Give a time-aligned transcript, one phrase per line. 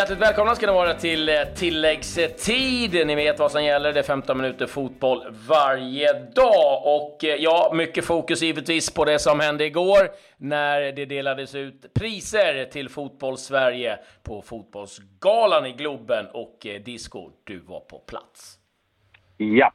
[0.00, 3.06] Hjärtligt välkomna ska ni vara till eh, tilläggstid.
[3.06, 3.92] Ni vet vad som gäller.
[3.92, 6.82] Det är 15 minuter fotboll varje dag.
[6.84, 11.94] Och eh, ja, mycket fokus givetvis på det som hände igår när det delades ut
[11.94, 16.26] priser till Fotbollssverige på Fotbollsgalan i Globen.
[16.32, 18.58] Och eh, Disco, du var på plats.
[19.38, 19.74] Japp.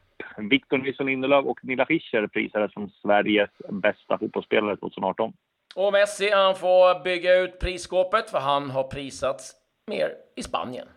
[0.50, 5.32] Victor Nilsson Lindelöf och Nilla Fischer prisades som Sveriges bästa fotbollsspelare 2018.
[5.74, 10.88] Och Messi, han får bygga ut prisskåpet för han har prisats mer i Spanien.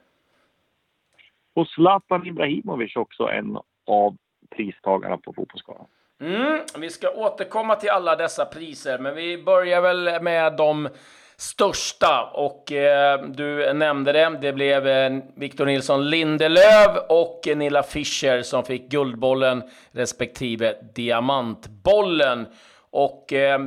[1.54, 3.58] Och Zlatan Ibrahimovic också en
[3.88, 4.18] av
[4.56, 5.86] pristagarna på Fotbollsgalan.
[6.22, 10.90] Mm, vi ska återkomma till alla dessa priser, men vi börjar väl med de
[11.38, 12.32] största.
[12.34, 18.64] Och eh, du nämnde det, det blev eh, Victor Nilsson Lindelöf och Nilla Fischer som
[18.64, 22.48] fick Guldbollen respektive Diamantbollen.
[22.90, 23.60] Och eh,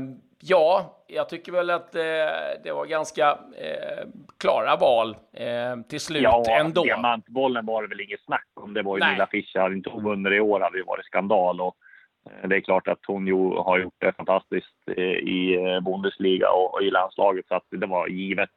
[0.45, 2.03] ja, jag tycker väl att eh,
[2.65, 4.07] det var ganska eh,
[4.41, 6.85] klara val eh, till slut ja, ändå.
[6.85, 8.75] Diamantbollen var det väl inget snack om.
[8.75, 9.61] Det var ju Nilla Fischer.
[9.61, 11.61] Hade inte hon vunnit i år hade det varit skandal.
[11.61, 11.77] Och,
[12.31, 16.51] eh, det är klart att hon ju har gjort det fantastiskt eh, i eh, Bundesliga
[16.51, 18.51] och, och, i landslaget så att det var givet.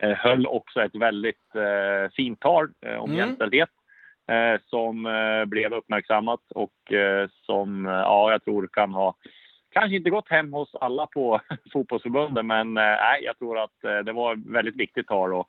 [0.00, 1.52] höll också ett väldigt
[2.16, 3.16] fint tal om mm.
[3.16, 3.68] jämställdhet
[4.64, 5.02] som
[5.46, 6.72] blev uppmärksammat och
[7.46, 9.14] som ja, jag tror kan ha
[9.72, 11.40] kanske inte gått hem hos alla på
[11.72, 12.84] fotbollsförbunden, men eh,
[13.22, 15.46] jag tror att eh, det var väldigt viktigt tal och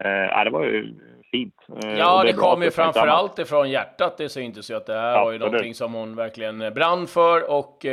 [0.00, 0.94] eh, det var ju
[1.30, 1.54] fint.
[1.98, 4.18] Ja, det, det kom ju framför allt ifrån hjärtat.
[4.18, 7.50] Det syntes ju att det här ja, var ju någonting som hon verkligen brann för
[7.50, 7.86] och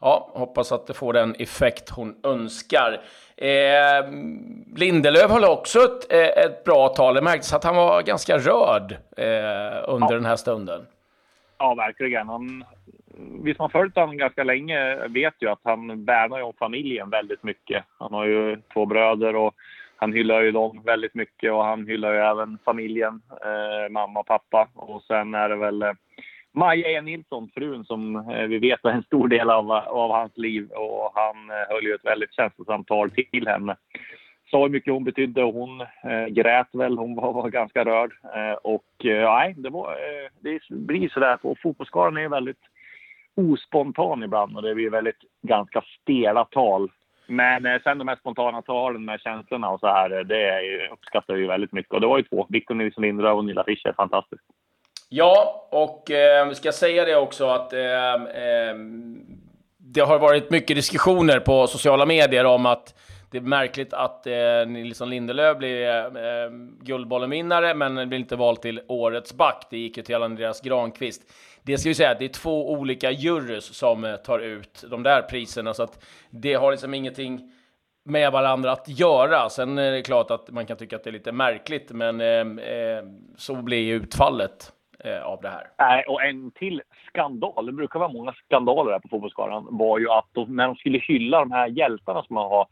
[0.00, 3.00] ja, hoppas att det får den effekt hon önskar.
[3.36, 4.10] Eh,
[4.76, 7.14] Lindelöf höll också ett, ett bra tal.
[7.14, 10.14] Det märktes att han var ganska rörd eh, under ja.
[10.14, 10.86] den här stunden.
[11.58, 12.28] Ja, verkligen.
[12.28, 12.64] Han,
[13.42, 17.42] vi som har följt honom ganska länge vet ju att han värnar om familjen väldigt
[17.42, 17.84] mycket.
[17.98, 19.54] Han har ju två bröder och
[19.96, 24.26] han hyllar ju dem väldigt mycket och han hyllar ju även familjen, eh, mamma och
[24.26, 24.68] pappa.
[24.74, 25.92] Och sen är det väl eh,
[26.52, 27.00] Maja E.
[27.00, 31.12] Nilsson, frun, som eh, vi vet var en stor del av, av hans liv och
[31.14, 33.76] han eh, höll ju ett väldigt känslosamt tal till henne.
[34.50, 36.98] Sa hur mycket hon betydde och hon eh, grät väl.
[36.98, 38.12] Hon var, var ganska rörd.
[38.34, 41.38] Eh, och eh, nej, det, var, eh, det blir sådär.
[41.42, 42.60] Och fotbollsskaran är väldigt
[43.36, 46.90] ospontan ibland och det blir väldigt ganska stela tal.
[47.26, 50.60] Men eh, sen de här spontana talen med känslorna och så här, eh, det
[50.92, 51.92] uppskattar vi väldigt mycket.
[51.92, 54.42] Och det var ju två, Victor Nilsson Lindelöf och Nilla Fischer, fantastiskt.
[55.08, 58.74] Ja, och eh, vi ska säga det också att eh, eh,
[59.78, 62.94] det har varit mycket diskussioner på sociala medier om att
[63.30, 66.50] det är märkligt att eh, Nilsson Lindelöf blir eh, eh
[66.82, 69.66] Guldbollen-vinnare, men blir inte vald till Årets back.
[69.70, 71.22] Det gick ju till Andreas Granqvist.
[71.66, 75.02] Det ska vi säga att det är två olika jurys som eh, tar ut de
[75.02, 77.52] där priserna, så att det har liksom ingenting
[78.04, 79.48] med varandra att göra.
[79.48, 82.66] Sen är det klart att man kan tycka att det är lite märkligt, men eh,
[82.74, 83.04] eh
[83.36, 84.72] så blir utfallet
[85.04, 85.70] eh, av det här.
[85.78, 90.10] Nej, och en till skandal, det brukar vara många skandaler här på Fotbollsskalan, var ju
[90.10, 92.66] att de, när de skulle hylla de här hjältarna som man har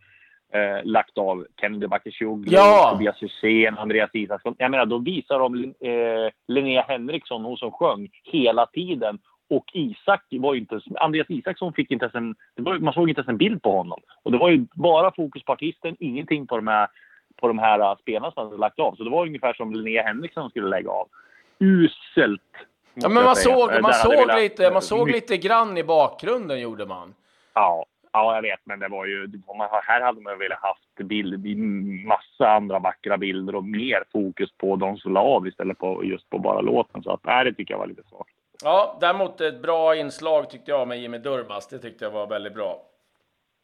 [0.55, 2.91] eh, lagt av Kennedy Bakircioglu, ja!
[2.93, 4.55] Tobias Hysén, Andreas Isaksson.
[4.59, 9.19] Jag menar, då visar de eh, Linnea Henriksson, hon som sjöng, hela tiden.
[9.51, 10.81] Och Isak var ju inte...
[10.97, 12.35] Andreas Isaksson fick inte ens en...
[12.57, 14.01] Var, man såg inte ens en bild på honom.
[14.23, 16.89] Och det var ju bara fokus på artisten, ingenting på de här,
[17.41, 18.95] på de här uh, spelarna som hade lagt av.
[18.95, 21.09] Så det var ungefär som Linnea Henriksson skulle lägga av.
[21.59, 22.41] Uselt!
[22.95, 27.15] Ja, men man såg, man, såg lite, man såg lite grann i bakgrunden, gjorde man.
[27.55, 27.85] Ja,
[28.17, 29.29] Ja, jag vet, men det var ju...
[29.83, 31.59] Här hade man velat haft bild,
[32.07, 36.31] massa andra vackra bilder och mer fokus på de som la av istället för just
[36.31, 37.03] på bara låten.
[37.03, 38.31] Så att, nej, det tycker jag var lite svagt.
[38.63, 41.69] Ja, däremot ett bra inslag tyckte jag med Jimmy Durmaz.
[41.69, 42.83] Det tyckte jag var väldigt bra.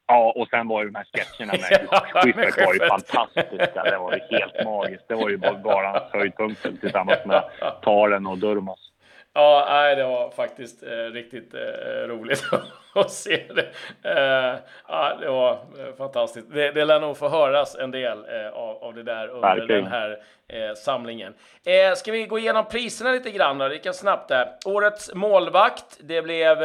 [0.06, 1.88] Ja, och sen var ju de här sketcherna med
[2.22, 3.82] Schyffert var ju fantastiska.
[3.84, 5.08] Det var ju helt magiskt.
[5.08, 7.42] Det var ju bara hans höjdpunkter tillsammans med
[7.82, 8.89] Taren och Durmaz.
[9.32, 12.42] Ja, nej, det var faktiskt eh, riktigt eh, roligt
[12.94, 13.70] att se det.
[14.10, 14.58] Eh,
[14.88, 16.46] ja, det var eh, fantastiskt.
[16.52, 19.82] Det, det lär nog få höras en del eh, av, av det där under Verkligen.
[19.84, 21.34] den här eh, samlingen.
[21.64, 23.68] Eh, ska vi gå igenom priserna lite grann då?
[23.68, 24.48] Det kan snabbt där.
[24.66, 26.58] Årets målvakt, det blev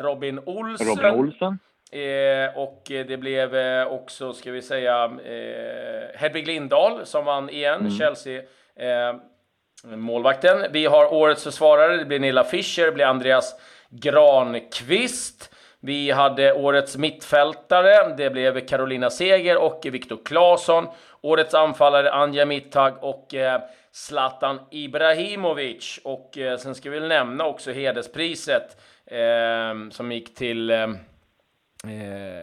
[0.00, 0.86] Robin Olsen.
[0.86, 1.58] Robin Olsen.
[1.92, 7.80] Eh, och det blev eh, också, ska vi säga, eh, Hedvig Lindahl som vann igen,
[7.80, 7.90] mm.
[7.90, 8.42] Chelsea
[9.84, 10.66] målvakten.
[10.72, 13.54] Vi har årets försvarare, det blir Nilla Fischer, det blir Andreas
[13.90, 15.54] Granqvist.
[15.80, 20.86] Vi hade årets mittfältare, det blev Carolina Seger och Viktor Claesson.
[21.20, 23.60] Årets anfallare Anja Mittag och eh,
[23.92, 26.00] Zlatan Ibrahimovic.
[26.04, 30.88] Och eh, sen ska vi väl nämna också hederspriset eh, som gick till eh,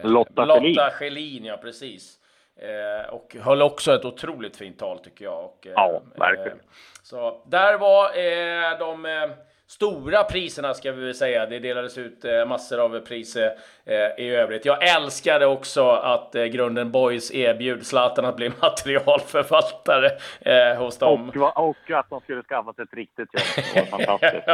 [0.02, 1.44] Lotta, Lotta Schelin.
[1.44, 2.18] Ja, precis.
[2.60, 5.44] Eh, och höll också ett otroligt fint tal tycker jag.
[5.44, 6.58] Och, eh, ja, verkligen.
[6.58, 6.64] Eh,
[7.02, 9.30] så där var eh, de eh,
[9.68, 11.46] stora priserna ska vi väl säga.
[11.46, 14.64] Det delades ut eh, massor av priser eh, i övrigt.
[14.64, 20.10] Jag älskade också att eh, Grunden Boys erbjöd Zlatan att bli materialförvaltare
[20.40, 21.30] eh, hos dem.
[21.30, 23.64] Och, och att de skulle skaffa sig ett riktigt jobb.
[23.74, 24.46] Det var fantastiskt.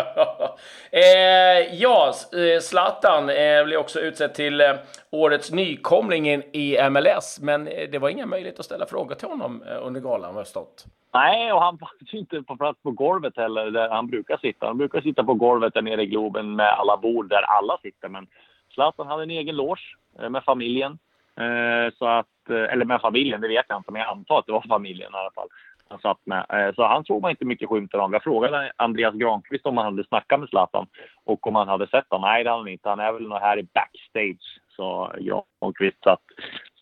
[1.80, 2.12] ja,
[2.60, 3.26] Zlatan
[3.64, 4.62] blev också utsedd till
[5.10, 10.00] årets nykomling i MLS, men det var ingen möjlighet att ställa frågor till honom under
[10.00, 10.86] galan, har stått.
[11.14, 14.66] Nej, och han fanns ju inte på plats på golvet heller, där han brukar sitta.
[14.66, 18.08] Han brukar sitta på golvet där nere i Globen med alla bord där alla sitter.
[18.08, 18.26] Men
[18.74, 20.98] Zlatan hade en egen loge eh, med familjen.
[21.36, 24.46] Eh, så att, eh, eller med familjen, det vet jag inte, men jag antar att
[24.46, 25.48] det var familjen i alla fall.
[25.88, 26.72] Han satt med.
[26.74, 28.12] Så han såg man inte mycket skymten av.
[28.12, 30.86] Jag frågade Andreas Granqvist om han hade snackat med Zlatan
[31.24, 32.28] och om han hade sett honom.
[32.30, 32.88] Nej, det hade han inte.
[32.88, 36.02] Han är väl nog här i backstage, sa Granqvist.
[36.02, 36.22] Så att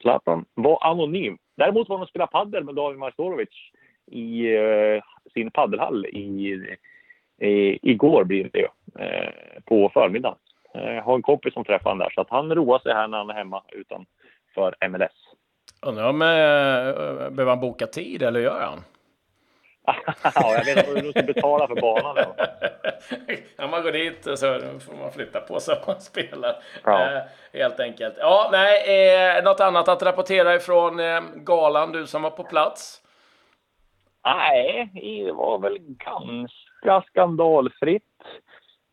[0.01, 1.39] Zlatan var anonym.
[1.57, 3.49] Däremot var han och spelade padel med David Majstorovic
[4.11, 5.03] i uh,
[5.35, 6.61] sin paddelhall i,
[7.41, 8.69] i, igår blir det
[9.05, 10.39] uh, på förmiddagen.
[10.77, 13.09] Uh, jag har en kompis som träffade honom där så att han roar sig här
[13.09, 15.35] när han är hemma utanför MLS.
[15.87, 18.81] Undrar om uh, behöver han boka tid eller gör han?
[20.35, 22.17] ja, jag vet hur du ska betala för banan.
[23.57, 26.63] ja, man går dit och så får man flytta på sig om man spelar.
[26.85, 27.13] Ja.
[27.13, 27.23] Eh,
[27.53, 28.15] helt enkelt.
[28.19, 33.00] Ja, nej, eh, något annat att rapportera ifrån eh, galan, du som var på plats?
[34.25, 34.91] Nej,
[35.25, 38.05] det var väl ganska skandalfritt.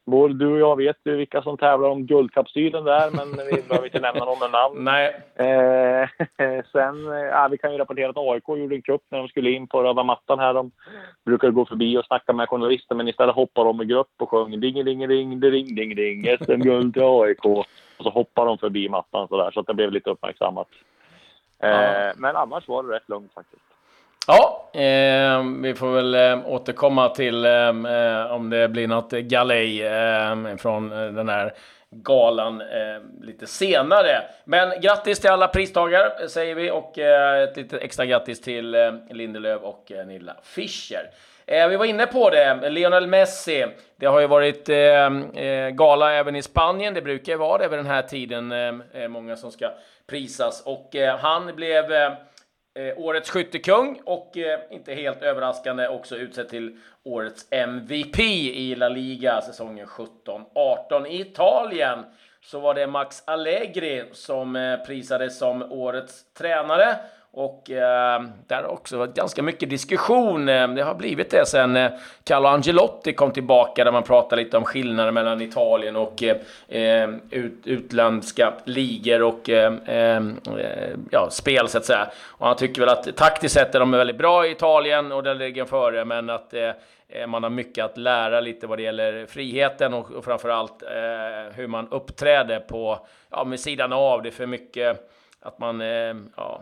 [0.05, 3.85] Både du och jag vet ju vilka som tävlar om guldkapsylen där, men vi behöver
[3.85, 4.83] inte nämna någon med namn.
[4.83, 5.07] Nej.
[5.35, 6.09] Eh,
[6.71, 9.67] sen, ja, vi kan ju rapportera att AIK gjorde en kupp när de skulle in
[9.67, 10.53] på röda mattan här.
[10.53, 10.71] De
[11.25, 14.59] brukar gå förbi och snacka med journalister, men istället hoppar de i grupp och sjöng
[14.59, 17.45] ding ding ding ding ding ding SM-guld till AIK.
[17.45, 17.65] Och
[17.99, 20.67] så hoppar de förbi mattan sådär, så att det blev lite uppmärksammat.
[21.63, 22.13] Eh, ja.
[22.17, 23.76] Men annars var det rätt lugnt faktiskt.
[24.29, 29.83] Ja, eh, vi får väl eh, återkomma till ehm, eh, om det blir något galej
[29.83, 31.53] eh, från eh, den här
[31.89, 34.21] galan eh, lite senare.
[34.43, 38.91] Men grattis till alla pristagare säger vi och eh, ett litet extra grattis till eh,
[39.09, 41.09] Lindelöf och eh, Nilla Fischer.
[41.45, 43.65] Eh, vi var inne på det, Lionel Messi.
[43.95, 45.31] Det har ju varit ehm,
[45.75, 46.93] gala även i Spanien.
[46.93, 49.69] Det brukar ju vara det vid den här tiden, ehm, många som ska
[50.07, 50.63] prisas.
[50.65, 51.85] Och han blev
[52.77, 58.89] eh, årets skyttekung och eh, inte helt överraskande också utsedd till årets MVP i La
[58.89, 61.07] Liga säsongen 17-18.
[61.07, 61.99] I Italien
[62.41, 66.95] så var det Max Allegri som eh, prisades som årets tränare
[67.39, 70.49] och eh, där har också varit ganska mycket diskussion.
[70.49, 71.91] Eh, det har blivit det sen eh,
[72.23, 76.37] Carlo Angelotti kom tillbaka där man pratade lite om skillnader mellan Italien och eh,
[76.67, 80.21] eh ut, utländska ligor och eh, eh,
[81.11, 82.07] ja, spel så att säga.
[82.25, 85.35] Och han tycker väl att taktiskt sett är de väldigt bra i Italien och där
[85.35, 86.53] ligger före, men att
[87.27, 91.67] man har mycket att lära lite vad det gäller friheten och, och framförallt eh, hur
[91.67, 94.23] man uppträder på, ja, med sidan av.
[94.23, 95.09] Det är för mycket
[95.41, 96.61] att man, eh, ja,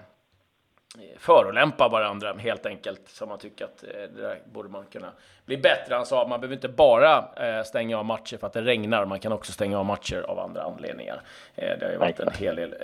[1.17, 3.01] förolämpa varandra helt enkelt.
[3.07, 5.11] Som man tycker att eh, det där borde man kunna
[5.45, 5.95] bli bättre.
[5.95, 9.05] Han sa man behöver inte bara eh, stänga av matcher för att det regnar.
[9.05, 11.21] Man kan också stänga av matcher av andra anledningar.
[11.55, 12.75] Eh, det har ju varit en hel del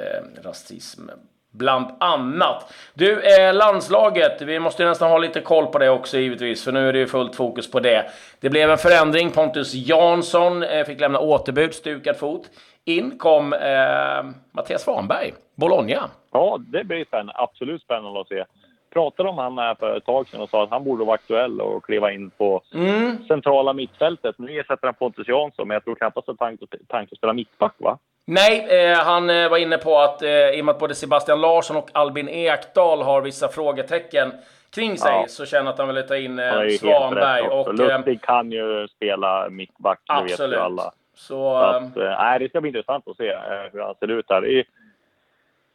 [0.44, 1.10] rasism
[1.52, 2.74] bland annat.
[2.94, 6.90] Du, eh, landslaget, vi måste nästan ha lite koll på det också givetvis, för nu
[6.90, 8.06] är det ju fullt fokus på det.
[8.40, 12.50] Det blev en förändring, Pontus Jansson eh, fick lämna återbud, stukad fot.
[12.86, 16.10] In kom eh, Mattias Svanberg, Bologna.
[16.32, 17.34] Ja, det blir spännande.
[17.36, 18.46] absolut spännande att se.
[18.94, 21.62] Pratade om han här för ett tag sedan och sa att han borde vara aktuell
[21.62, 23.18] och kliva in på mm.
[23.28, 24.36] centrala mittfältet.
[24.38, 27.74] Nu ersätter han Pontus Jansson, men jag tror knappast att han tanke att spela mittback,
[27.78, 27.98] va?
[28.26, 31.42] Nej, eh, han eh, var inne på att eh, i och med att både Sebastian
[31.42, 34.32] Larsson och Albin Ekdal har vissa frågetecken
[34.76, 35.26] kring sig ja.
[35.28, 37.42] så känner att han vill ta in eh, Svanberg.
[37.42, 40.84] Och, Lustig kan ju spela mittback, det vet ju alla.
[40.84, 43.38] Så, så att, äh, det ska bli intressant att se
[43.74, 44.46] hur han ser ut här.
[44.46, 44.66] I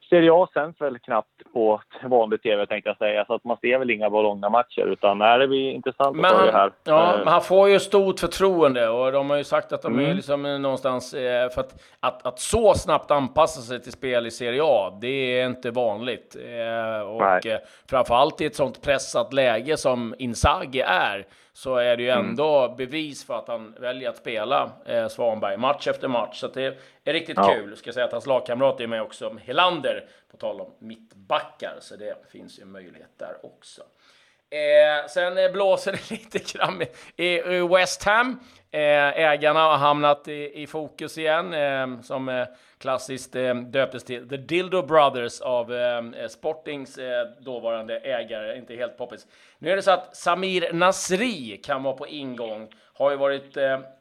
[0.09, 3.79] Serie A sänds väl knappt på vanlig tv tänkte jag säga, så att man ser
[3.79, 6.73] väl inga Bologna-matcher utan nej, det blir intressant att följa här.
[6.85, 10.11] Ja, men han får ju stort förtroende och de har ju sagt att de mm.
[10.11, 11.11] är liksom någonstans
[11.55, 15.47] för att, att, att så snabbt anpassa sig till spel i Serie A, det är
[15.47, 16.37] inte vanligt.
[17.07, 17.61] Och nej.
[17.91, 22.29] framförallt i ett sånt pressat läge som Inzaghi är så är det ju mm.
[22.29, 22.77] ändå mm.
[22.77, 26.41] bevis för att han väljer att spela eh, Svanberg match efter match.
[26.41, 27.55] Så det är riktigt ja.
[27.55, 27.77] kul.
[27.77, 31.77] Ska säga att hans lagkamrat är med också, Helander, på tal om mittbackar.
[31.81, 33.83] Så det finns ju en möjlighet där också.
[34.50, 36.83] Eh, sen eh, blåser det lite grann
[37.17, 38.41] i, West Ham.
[38.71, 42.47] Eh, ägarna har hamnat i, i fokus igen, eh, som eh,
[42.79, 48.75] klassiskt eh, döptes till The Dildo Brothers av eh, eh Sportings eh, dåvarande ägare, inte
[48.75, 49.26] helt poppis.
[49.59, 53.57] Nu är det så att Samir Nasri kan vara på ingång, har ju varit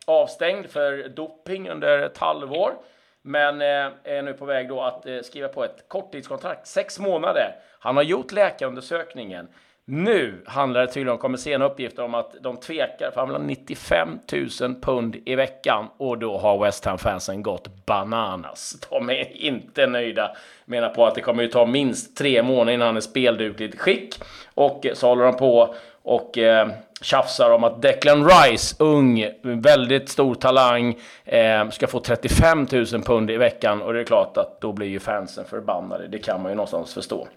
[0.06, 2.74] avstängd för doping under ett halvår
[3.22, 7.56] men är nu på väg då att skriva på ett korttidskontrakt, sex månader.
[7.80, 9.48] Han har gjort läkarundersökningen.
[9.88, 13.38] Nu handlar det tydligen om, kommer sena uppgifter om att de tvekar, för han vill
[13.38, 14.20] ha 95
[14.62, 18.78] 000 pund i veckan och då har West Ham-fansen gått bananas.
[18.90, 22.86] De är inte nöjda, menar på att det kommer ju ta minst tre månader innan
[22.86, 24.16] han är speldugligt skick
[24.54, 26.70] och så håller de på och eh,
[27.02, 33.32] tjafsar om att Declan Rice, ung, väldigt stor talang, eh, ska få 35 000 pund
[33.32, 36.08] i veckan och det är klart att då blir ju fansen förbannade.
[36.08, 37.28] Det kan man ju någonstans förstå.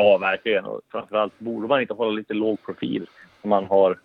[0.00, 0.64] Ja, verkligen.
[0.64, 3.06] Och framförallt borde man inte hålla lite låg profil
[3.42, 3.98] om man har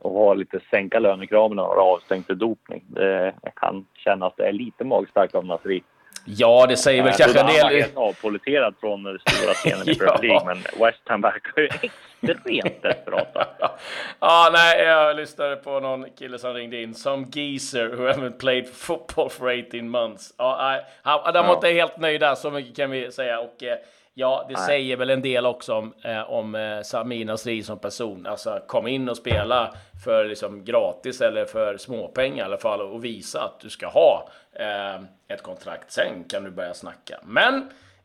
[0.00, 2.84] och har lite sänka lönekraven och har avstängt för dopning.
[2.86, 5.82] Det, kan känna att det är lite magstarkt av Nasri.
[6.24, 7.56] Ja, det säger väl kanske en del...
[7.56, 11.62] Han var helt avpoliterad från den stora scenen i Premier League, men West Ham verkar
[11.62, 13.46] ju extremt desperata.
[14.20, 16.94] ja, nej, jag lyssnade på någon kille som ringde in.
[16.94, 20.34] Some geezer who haven't played football for 18 months.
[20.38, 23.40] Ja, han, de var inte helt nöjda, så mycket kan vi säga.
[23.40, 23.78] Och, eh,
[24.20, 24.66] Ja, det Nej.
[24.66, 28.26] säger väl en del också om, eh, om eh, Samir Nasri som person.
[28.26, 29.74] Alltså kom in och spela
[30.04, 34.28] för liksom gratis eller för småpengar i alla fall och visa att du ska ha
[34.52, 35.90] eh, ett kontrakt.
[35.90, 37.18] Sen kan du börja snacka.
[37.22, 37.54] Men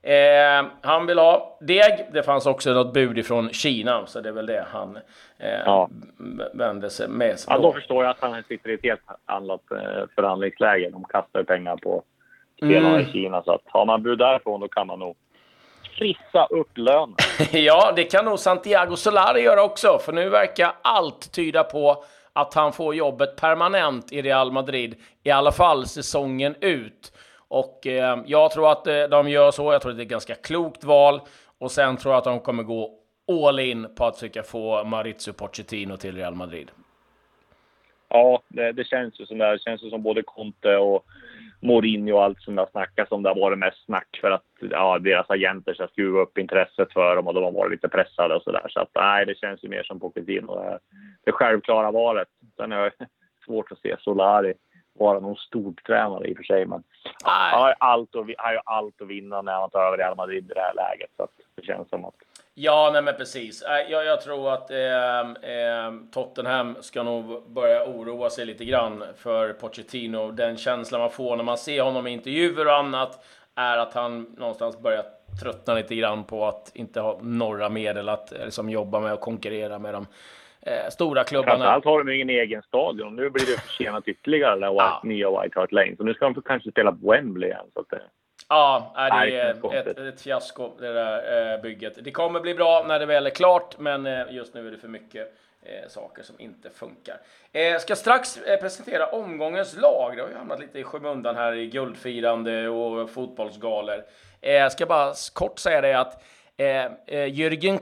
[0.01, 2.07] eh, han vill ha deg.
[2.11, 4.97] Det fanns också något bud ifrån Kina, så det är väl det han
[5.37, 5.89] eh, ja.
[6.53, 7.37] vände sig med.
[7.47, 10.89] Ja, då förstår jag att han sitter i ett helt annat eh, förhandlingsläge.
[10.89, 12.03] De kastar pengar på
[12.57, 13.01] spelarna mm.
[13.01, 15.15] i Kina, så att har man bud därifrån då kan man nog
[15.97, 17.15] trissa upp lönen.
[17.51, 22.53] ja, det kan nog Santiago Solari göra också, för nu verkar allt tyda på att
[22.53, 27.13] han får jobbet permanent i Real Madrid, i alla fall säsongen ut.
[27.47, 29.73] Och eh, jag tror att eh, de gör så.
[29.73, 31.21] Jag tror att det är ett ganska klokt val.
[31.57, 32.99] Och sen tror jag att de kommer gå
[33.45, 36.71] all in på att försöka få Maurizio Pochettino till Real Madrid.
[38.09, 39.51] Ja, det, det känns ju som det.
[39.51, 41.05] Det känns ju som både Conte och
[41.59, 43.23] Mourinho och allt som det har snackats om.
[43.23, 47.15] Det har varit mest snack för att ja, deras agenter ska skruva upp intresset för
[47.15, 48.67] dem och de har varit lite pressade och sådär.
[48.69, 50.55] Så att nej, det känns ju mer som Pochettino.
[50.55, 50.79] Det,
[51.23, 52.27] det självklara valet.
[52.57, 52.91] Sen är det
[53.45, 54.53] svårt att se Solari
[54.99, 56.65] vara någon stortränare i och för sig.
[56.65, 56.83] Men
[57.23, 58.35] han har, allt ju
[58.65, 61.09] allt att vinna när han tar över Real Madrid i det här läget.
[61.17, 62.15] Så det känns som att
[62.57, 63.63] Ja, nej men precis.
[63.89, 69.53] Jag, jag tror att eh, eh, Tottenham ska nog börja oroa sig lite grann för
[69.53, 70.31] Pochettino.
[70.31, 74.21] Den känslan man får när man ser honom i intervjuer och annat är att han
[74.37, 75.03] någonstans börjar
[75.41, 79.79] tröttna lite grann på att inte ha några medel att liksom, jobba med och konkurrera
[79.79, 80.07] med de
[80.61, 81.57] eh, stora klubbarna.
[81.57, 83.15] Framförallt har de ingen egen stadion.
[83.15, 85.01] Nu blir det försenat ytterligare, det ja.
[85.03, 85.95] nya White Hart Lane.
[85.97, 87.65] Så nu ska de kanske spela på Wembley igen.
[87.73, 88.01] Så att det...
[88.49, 91.97] Ja, det är ett, ett fiasko det där eh, bygget.
[92.03, 94.77] Det kommer bli bra när det väl är klart, men eh, just nu är det
[94.77, 97.17] för mycket eh, saker som inte funkar.
[97.51, 100.17] Jag ska strax presentera omgångens lag.
[100.17, 104.03] Det har ju hamnat lite i skymundan här i guldfirande och fotbollsgalor.
[104.41, 106.23] Jag ska bara kort säga det att
[106.57, 107.79] Eh, Jürgen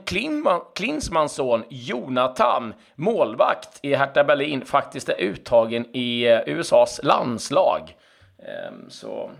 [0.74, 7.96] Klinsmans son Jonathan, målvakt i Hertha Berlin, faktiskt är uttagen i eh, USAs landslag.
[8.38, 9.30] Eh, så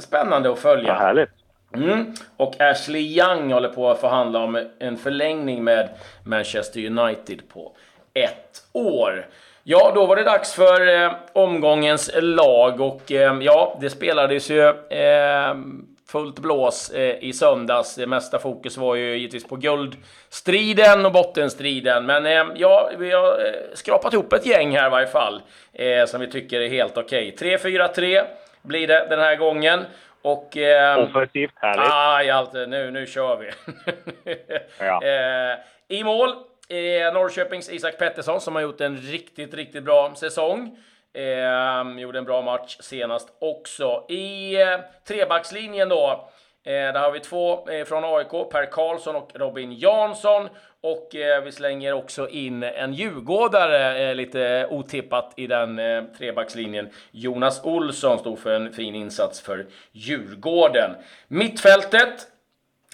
[0.00, 0.88] spännande att följa.
[0.88, 1.30] Ja, härligt.
[1.74, 2.14] Mm.
[2.36, 5.88] Och Ashley Young håller på att förhandla om en förlängning med
[6.24, 7.72] Manchester United på
[8.14, 9.26] ett år.
[9.62, 14.68] Ja, då var det dags för eh, omgångens lag och eh, ja, det spelades ju
[14.68, 15.54] eh,
[16.12, 17.94] fullt blås eh, i söndags.
[17.94, 22.06] Det mesta fokus var ju givetvis på guldstriden och bottenstriden.
[22.06, 25.42] Men eh, ja, vi har eh, skrapat ihop ett gäng här i varje fall
[26.06, 27.32] som vi tycker är helt okej.
[27.34, 27.56] Okay.
[27.56, 28.24] 3-4-3
[28.62, 29.84] blir det den här gången.
[30.22, 30.56] Och...
[30.56, 31.92] Eh, Offensivt, härligt.
[31.92, 33.50] Aj, allt, nu, nu kör vi.
[34.78, 35.02] ja.
[35.04, 36.28] eh, I mål
[36.68, 40.78] eh, Norrköpings Isak Pettersson som har gjort en riktigt, riktigt bra säsong.
[41.14, 44.04] Eh, gjorde en bra match senast också.
[44.08, 44.78] I eh,
[45.08, 46.28] trebackslinjen då
[46.64, 50.48] Eh, där har vi två eh, från AIK, Per Karlsson och Robin Jansson.
[50.80, 56.90] Och eh, vi slänger också in en djurgårdare eh, lite otippat i den eh, trebackslinjen.
[57.10, 60.90] Jonas Olsson stod för en fin insats för Djurgården.
[61.28, 62.26] Mittfältet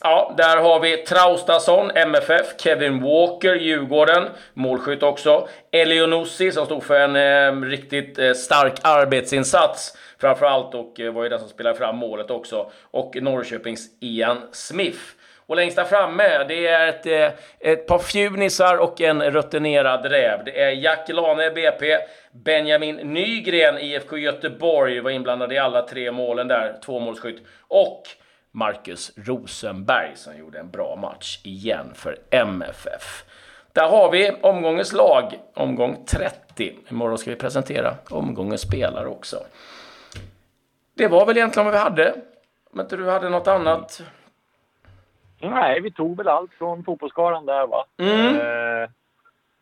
[0.03, 5.49] Ja, där har vi Traustason, MFF, Kevin Walker, Djurgården, målskytt också.
[5.73, 11.29] Elionossi som stod för en eh, riktigt eh, stark arbetsinsats framförallt och eh, var ju
[11.29, 12.71] den som spelade fram målet också.
[12.91, 15.01] Och Norrköpings Ian Smith.
[15.47, 20.45] Och längst där framme, det är ett, eh, ett par fjunisar och en rutinerad räv.
[20.45, 21.99] Det är Jack Lane, BP,
[22.33, 27.47] Benjamin Nygren, IFK Göteborg, var inblandad i alla tre målen där, tvåmålsskytt.
[27.69, 28.03] Och
[28.59, 33.25] Marcus Rosenberg som gjorde en bra match igen för MFF.
[33.73, 36.73] Där har vi omgångens lag, omgång 30.
[36.91, 39.37] Imorgon ska vi presentera omgångens spelare också.
[40.95, 42.15] Det var väl egentligen vad vi hade.
[42.73, 44.03] Om inte du hade något annat?
[45.41, 47.85] Nej, vi tog väl allt från fotbollsskaran där va.
[47.97, 48.37] Mm.
[48.37, 48.91] Eh,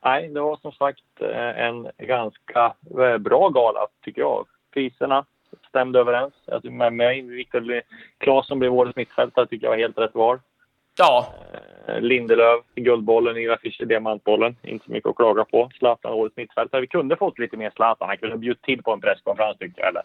[0.04, 4.46] nej, det var som sagt eh, en ganska eh, bra gala tycker jag.
[4.72, 5.24] Priserna
[5.68, 6.34] stämde överens.
[6.52, 7.82] Alltså med mig, Viktor
[8.18, 10.38] Claesson blev årets mittfältare tycker jag var helt rätt val.
[10.98, 11.26] Ja.
[11.86, 14.56] Eh, Lindelöf, Guldbollen, Ira Fischer, Diamantbollen.
[14.62, 15.70] Inte mycket att klaga på.
[15.78, 16.80] Zlatan, årets mittfältare.
[16.80, 18.08] Vi kunde fått lite mer Zlatan.
[18.08, 19.88] Han kunde bjudit till på en presskonferens tycker jag.
[19.88, 20.02] Eller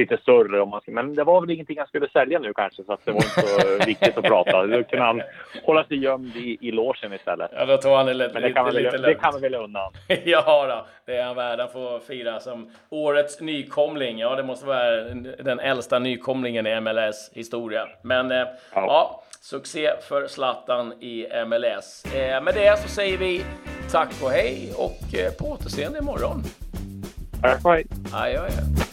[0.00, 0.80] lite större om man.
[0.86, 2.84] Men det var väl ingenting han skulle sälja nu kanske.
[2.84, 4.66] Så att det var inte så viktigt att prata.
[4.66, 5.22] Då kunde han
[5.62, 7.50] hålla sig gömd i, i logen istället.
[7.54, 9.40] Ja, då tog han det lite, Men det kan, lite, väl, lite det kan vi
[9.40, 9.92] väl undan.
[10.24, 11.58] ja, då, det är han värd.
[11.60, 14.18] Han får fira som årets nykomling.
[14.18, 15.00] Ja, det måste vara
[15.44, 17.88] den äldsta nykomlingen i MLS historia.
[18.02, 18.46] Men eh, ja.
[18.74, 19.22] ja.
[19.40, 22.04] succé för Zlatan i MLS.
[22.14, 23.44] Eh, med det så säger vi
[23.90, 26.42] tack och hej och eh, på återseende imorgon.
[27.42, 27.86] Tack och hej.
[28.12, 28.89] Adjö, adjö.